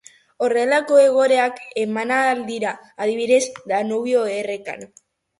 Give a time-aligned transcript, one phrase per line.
[0.45, 2.71] Horrelako egoerak eman ahal dira,
[3.05, 3.41] adibidez,
[3.73, 4.87] Danubio errekan.